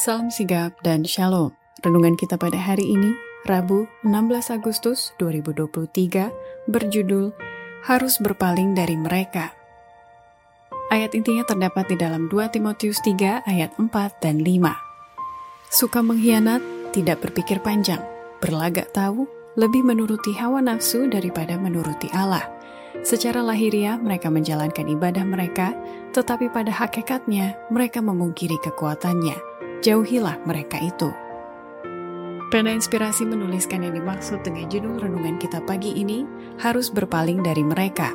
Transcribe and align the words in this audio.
Salam 0.00 0.32
sigap 0.32 0.80
dan 0.80 1.04
shalom. 1.04 1.52
Renungan 1.84 2.16
kita 2.16 2.40
pada 2.40 2.56
hari 2.56 2.88
ini, 2.96 3.12
Rabu 3.44 3.84
16 4.00 4.48
Agustus 4.48 5.12
2023, 5.20 6.32
berjudul 6.72 7.36
Harus 7.84 8.16
Berpaling 8.16 8.72
dari 8.72 8.96
Mereka. 8.96 9.52
Ayat 10.88 11.12
intinya 11.12 11.44
terdapat 11.44 11.92
di 11.92 12.00
dalam 12.00 12.32
2 12.32 12.48
Timotius 12.48 13.04
3 13.04 13.44
ayat 13.44 13.76
4 13.76 14.24
dan 14.24 14.40
5. 14.40 14.72
Suka 15.68 16.00
mengkhianat, 16.00 16.64
tidak 16.96 17.20
berpikir 17.20 17.60
panjang, 17.60 18.00
berlagak 18.40 18.88
tahu, 18.96 19.28
lebih 19.60 19.84
menuruti 19.84 20.32
hawa 20.32 20.64
nafsu 20.64 21.12
daripada 21.12 21.60
menuruti 21.60 22.08
Allah. 22.16 22.48
Secara 23.04 23.44
lahiriah 23.44 24.00
mereka 24.00 24.32
menjalankan 24.32 24.96
ibadah 24.96 25.28
mereka, 25.28 25.76
tetapi 26.16 26.48
pada 26.48 26.72
hakikatnya 26.72 27.68
mereka 27.68 28.00
memungkiri 28.00 28.56
kekuatannya. 28.64 29.49
Jauhilah 29.80 30.44
mereka 30.44 30.76
itu. 30.76 31.08
Pena 32.52 32.68
Inspirasi 32.76 33.24
menuliskan 33.24 33.80
yang 33.80 33.96
dimaksud 33.96 34.44
dengan 34.44 34.68
judul 34.68 35.00
renungan 35.00 35.40
kita 35.40 35.64
pagi 35.64 35.96
ini 35.96 36.28
harus 36.60 36.92
berpaling 36.92 37.40
dari 37.40 37.64
mereka. 37.64 38.12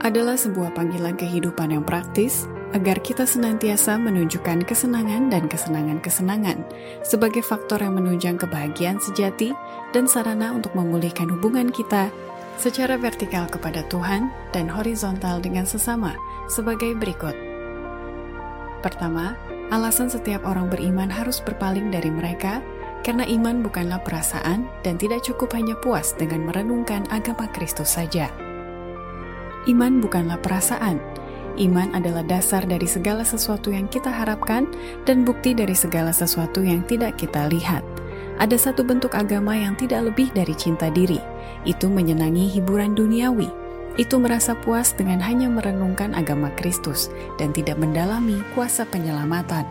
Adalah 0.00 0.40
sebuah 0.40 0.72
panggilan 0.72 1.20
kehidupan 1.20 1.76
yang 1.76 1.84
praktis 1.84 2.48
agar 2.72 2.96
kita 3.04 3.28
senantiasa 3.28 4.00
menunjukkan 4.00 4.64
kesenangan 4.64 5.28
dan 5.28 5.52
kesenangan-kesenangan 5.52 6.64
sebagai 7.04 7.44
faktor 7.44 7.84
yang 7.84 8.00
menunjang 8.00 8.40
kebahagiaan 8.40 8.96
sejati 9.04 9.52
dan 9.92 10.08
sarana 10.08 10.56
untuk 10.56 10.72
memulihkan 10.72 11.28
hubungan 11.28 11.68
kita 11.68 12.08
secara 12.56 12.96
vertikal 12.96 13.44
kepada 13.52 13.84
Tuhan 13.92 14.32
dan 14.56 14.64
horizontal 14.72 15.44
dengan 15.44 15.68
sesama 15.68 16.16
sebagai 16.48 16.96
berikut. 16.96 17.36
Pertama, 18.80 19.36
alasan 19.70 20.10
setiap 20.10 20.42
orang 20.46 20.66
beriman 20.66 21.08
harus 21.08 21.38
berpaling 21.38 21.88
dari 21.94 22.10
mereka 22.10 22.58
karena 23.00 23.24
iman 23.24 23.64
bukanlah 23.64 24.02
perasaan 24.04 24.68
dan 24.84 25.00
tidak 25.00 25.24
cukup 25.24 25.56
hanya 25.56 25.72
puas 25.80 26.12
dengan 26.18 26.44
merenungkan 26.44 27.08
agama 27.08 27.48
Kristus 27.50 27.96
saja. 27.96 28.28
Iman 29.68 30.02
bukanlah 30.04 30.40
perasaan. 30.40 31.00
Iman 31.60 31.92
adalah 31.92 32.24
dasar 32.24 32.64
dari 32.64 32.88
segala 32.88 33.26
sesuatu 33.26 33.68
yang 33.68 33.90
kita 33.90 34.08
harapkan 34.08 34.64
dan 35.04 35.26
bukti 35.26 35.52
dari 35.52 35.76
segala 35.76 36.14
sesuatu 36.14 36.64
yang 36.64 36.80
tidak 36.88 37.20
kita 37.20 37.50
lihat. 37.50 37.84
Ada 38.40 38.56
satu 38.56 38.80
bentuk 38.80 39.12
agama 39.12 39.52
yang 39.52 39.76
tidak 39.76 40.08
lebih 40.08 40.32
dari 40.32 40.56
cinta 40.56 40.88
diri, 40.88 41.20
itu 41.68 41.92
menyenangi 41.92 42.48
hiburan 42.56 42.96
duniawi. 42.96 43.59
Itu 43.98 44.22
merasa 44.22 44.54
puas 44.54 44.94
dengan 44.94 45.18
hanya 45.22 45.50
merenungkan 45.50 46.14
agama 46.14 46.52
Kristus 46.54 47.10
dan 47.40 47.50
tidak 47.50 47.78
mendalami 47.80 48.38
kuasa 48.54 48.86
penyelamatan. 48.86 49.66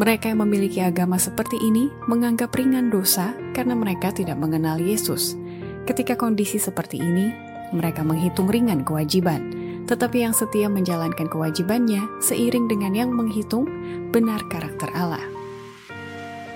Mereka 0.00 0.32
yang 0.32 0.40
memiliki 0.40 0.80
agama 0.80 1.20
seperti 1.20 1.60
ini 1.60 1.92
menganggap 2.08 2.56
ringan 2.56 2.88
dosa 2.88 3.36
karena 3.52 3.76
mereka 3.76 4.08
tidak 4.08 4.40
mengenal 4.40 4.80
Yesus. 4.80 5.36
Ketika 5.84 6.16
kondisi 6.16 6.56
seperti 6.56 6.96
ini, 6.96 7.28
mereka 7.76 8.00
menghitung 8.00 8.48
ringan 8.48 8.88
kewajiban, 8.88 9.52
tetapi 9.84 10.24
yang 10.24 10.32
setia 10.32 10.70
menjalankan 10.70 11.28
kewajibannya 11.28 12.00
seiring 12.24 12.70
dengan 12.70 12.92
yang 12.96 13.10
menghitung 13.12 13.68
benar 14.14 14.40
karakter 14.48 14.88
Allah. 14.96 15.22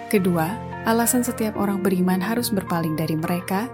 Kedua, 0.06 0.54
alasan 0.86 1.26
setiap 1.26 1.58
orang 1.58 1.82
beriman 1.82 2.22
harus 2.22 2.48
berpaling 2.54 2.94
dari 2.94 3.18
mereka 3.18 3.66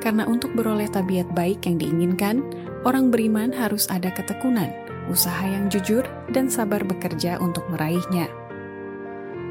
karena 0.00 0.24
untuk 0.24 0.54
beroleh 0.56 0.88
tabiat 0.88 1.28
baik 1.34 1.66
yang 1.66 1.76
diinginkan, 1.76 2.40
orang 2.84 3.12
beriman 3.12 3.52
harus 3.52 3.88
ada 3.92 4.08
ketekunan, 4.12 4.72
usaha 5.10 5.42
yang 5.44 5.68
jujur, 5.68 6.06
dan 6.32 6.48
sabar 6.48 6.80
bekerja 6.84 7.36
untuk 7.42 7.66
meraihnya. 7.68 8.30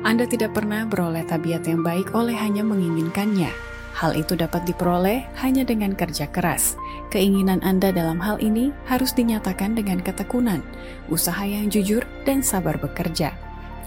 Anda 0.08 0.24
tidak 0.24 0.56
pernah 0.56 0.88
beroleh 0.88 1.28
tabiat 1.28 1.68
yang 1.68 1.84
baik 1.84 2.16
oleh 2.16 2.34
hanya 2.34 2.64
menginginkannya. 2.64 3.52
Hal 4.00 4.16
itu 4.16 4.40
dapat 4.40 4.64
diperoleh 4.64 5.28
hanya 5.44 5.68
dengan 5.68 5.92
kerja 5.92 6.24
keras. 6.32 6.80
Keinginan 7.12 7.60
Anda 7.68 7.92
dalam 7.92 8.16
hal 8.24 8.40
ini 8.40 8.72
harus 8.88 9.12
dinyatakan 9.12 9.76
dengan 9.76 10.00
ketekunan, 10.00 10.64
usaha 11.12 11.44
yang 11.44 11.68
jujur, 11.68 12.08
dan 12.24 12.40
sabar 12.40 12.80
bekerja. 12.80 13.36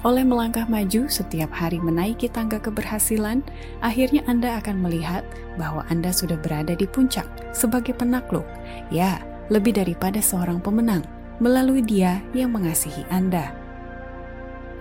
Oleh 0.03 0.27
melangkah 0.27 0.67
maju 0.67 1.07
setiap 1.07 1.49
hari 1.55 1.79
menaiki 1.79 2.27
tangga 2.29 2.59
keberhasilan, 2.59 3.41
akhirnya 3.81 4.21
Anda 4.27 4.59
akan 4.59 4.83
melihat 4.83 5.23
bahwa 5.55 5.87
Anda 5.89 6.11
sudah 6.11 6.37
berada 6.43 6.75
di 6.75 6.85
puncak 6.91 7.25
sebagai 7.55 7.95
penakluk. 7.95 8.45
Ya, 8.91 9.23
lebih 9.51 9.75
daripada 9.75 10.21
seorang 10.23 10.63
pemenang 10.63 11.03
melalui 11.43 11.83
Dia 11.83 12.23
yang 12.37 12.55
mengasihi 12.55 13.03
Anda. 13.11 13.51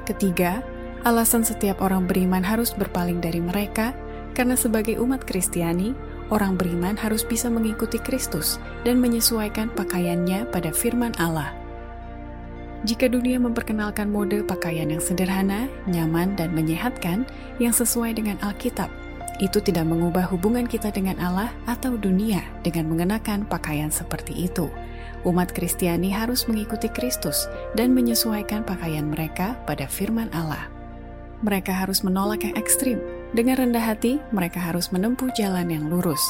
Ketiga, 0.05 0.61
alasan 1.07 1.41
setiap 1.41 1.81
orang 1.81 2.05
beriman 2.05 2.45
harus 2.45 2.73
berpaling 2.75 3.23
dari 3.23 3.41
mereka 3.41 3.95
karena 4.37 4.53
sebagai 4.53 4.99
umat 5.01 5.25
Kristiani, 5.25 5.93
orang 6.31 6.55
beriman 6.55 6.95
harus 6.95 7.25
bisa 7.25 7.49
mengikuti 7.51 7.99
Kristus 7.99 8.61
dan 8.87 9.01
menyesuaikan 9.01 9.73
pakaiannya 9.73 10.47
pada 10.49 10.71
firman 10.71 11.11
Allah. 11.19 11.51
Jika 12.81 13.05
dunia 13.13 13.37
memperkenalkan 13.37 14.09
mode 14.09 14.41
pakaian 14.49 14.89
yang 14.89 15.03
sederhana, 15.03 15.69
nyaman, 15.85 16.33
dan 16.33 16.49
menyehatkan 16.57 17.29
yang 17.61 17.69
sesuai 17.69 18.17
dengan 18.17 18.41
Alkitab, 18.41 18.89
itu 19.39 19.63
tidak 19.63 19.87
mengubah 19.87 20.27
hubungan 20.27 20.67
kita 20.67 20.91
dengan 20.91 21.15
Allah 21.21 21.53
atau 21.69 21.95
dunia 21.95 22.43
dengan 22.65 22.91
mengenakan 22.91 23.47
pakaian 23.47 23.93
seperti 23.93 24.49
itu. 24.49 24.67
Umat 25.21 25.53
Kristiani 25.53 26.09
harus 26.09 26.49
mengikuti 26.49 26.89
Kristus 26.89 27.45
dan 27.77 27.93
menyesuaikan 27.93 28.65
pakaian 28.65 29.05
mereka 29.05 29.53
pada 29.69 29.85
firman 29.85 30.33
Allah. 30.33 30.65
Mereka 31.45 31.73
harus 31.73 32.01
menolak 32.01 32.45
yang 32.45 32.57
ekstrim. 32.57 32.97
Dengan 33.31 33.63
rendah 33.63 33.81
hati, 33.81 34.19
mereka 34.35 34.59
harus 34.59 34.91
menempuh 34.91 35.31
jalan 35.33 35.71
yang 35.71 35.87
lurus, 35.87 36.21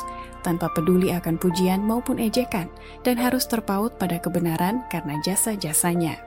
tanpa 0.45 0.69
peduli 0.71 1.09
akan 1.09 1.35
pujian 1.35 1.81
maupun 1.81 2.21
ejekan, 2.21 2.69
dan 3.01 3.17
harus 3.17 3.49
terpaut 3.49 3.97
pada 3.97 4.21
kebenaran 4.21 4.85
karena 4.93 5.17
jasa-jasanya. 5.25 6.21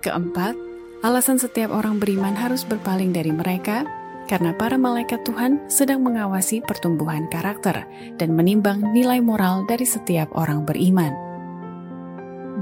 Keempat, 0.00 0.56
alasan 1.04 1.36
setiap 1.36 1.70
orang 1.70 2.00
beriman 2.00 2.32
harus 2.32 2.64
berpaling 2.64 3.12
dari 3.12 3.30
mereka 3.36 3.84
karena 4.30 4.54
para 4.54 4.78
malaikat 4.78 5.26
Tuhan 5.26 5.66
sedang 5.66 6.06
mengawasi 6.06 6.62
pertumbuhan 6.62 7.26
karakter 7.26 7.82
dan 8.14 8.30
menimbang 8.38 8.78
nilai 8.94 9.18
moral 9.18 9.66
dari 9.66 9.82
setiap 9.82 10.30
orang 10.38 10.62
beriman. 10.62 11.10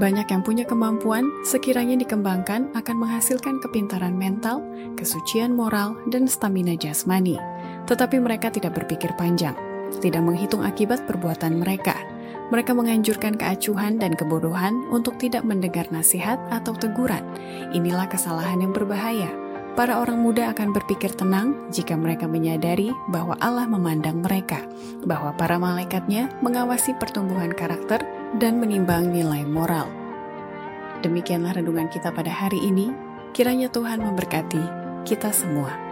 Banyak 0.01 0.33
yang 0.33 0.41
punya 0.41 0.65
kemampuan, 0.65 1.29
sekiranya 1.45 1.93
dikembangkan, 2.01 2.73
akan 2.73 2.95
menghasilkan 2.97 3.61
kepintaran 3.61 4.17
mental, 4.17 4.65
kesucian 4.97 5.53
moral, 5.53 5.93
dan 6.09 6.25
stamina 6.25 6.73
jasmani. 6.73 7.37
Tetapi 7.85 8.17
mereka 8.17 8.49
tidak 8.49 8.79
berpikir 8.79 9.13
panjang, 9.19 9.53
tidak 10.01 10.23
menghitung 10.23 10.63
akibat 10.63 11.03
perbuatan 11.03 11.59
mereka, 11.59 11.93
mereka 12.49 12.73
menganjurkan 12.73 13.37
keacuhan 13.37 14.01
dan 14.01 14.17
kebodohan 14.17 14.87
untuk 14.89 15.21
tidak 15.21 15.45
mendengar 15.45 15.85
nasihat 15.93 16.41
atau 16.49 16.73
teguran. 16.73 17.21
Inilah 17.77 18.09
kesalahan 18.09 18.65
yang 18.65 18.73
berbahaya. 18.73 19.48
Para 19.79 20.03
orang 20.03 20.19
muda 20.19 20.51
akan 20.51 20.75
berpikir 20.75 21.15
tenang 21.15 21.55
jika 21.71 21.95
mereka 21.95 22.27
menyadari 22.27 22.91
bahwa 23.07 23.39
Allah 23.39 23.63
memandang 23.63 24.19
mereka, 24.19 24.59
bahwa 25.07 25.31
para 25.39 25.55
malaikatnya 25.55 26.27
mengawasi 26.43 26.99
pertumbuhan 26.99 27.55
karakter 27.55 28.03
dan 28.43 28.59
menimbang 28.59 29.07
nilai 29.07 29.47
moral. 29.47 29.87
Demikianlah 30.99 31.55
renungan 31.55 31.87
kita 31.87 32.11
pada 32.11 32.27
hari 32.27 32.59
ini. 32.59 32.91
Kiranya 33.31 33.71
Tuhan 33.71 34.03
memberkati 34.03 34.59
kita 35.07 35.31
semua. 35.31 35.88